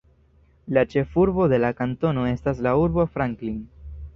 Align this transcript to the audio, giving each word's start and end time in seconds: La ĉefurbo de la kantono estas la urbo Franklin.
La 0.77 0.83
ĉefurbo 0.93 1.45
de 1.53 1.59
la 1.65 1.71
kantono 1.81 2.25
estas 2.33 2.65
la 2.69 2.75
urbo 2.87 3.07
Franklin. 3.19 3.65